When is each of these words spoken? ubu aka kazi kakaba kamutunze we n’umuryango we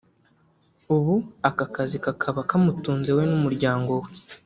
ubu 0.95 1.15
aka 1.49 1.65
kazi 1.75 1.97
kakaba 2.05 2.39
kamutunze 2.49 3.11
we 3.17 3.23
n’umuryango 3.29 3.91
we 4.03 4.09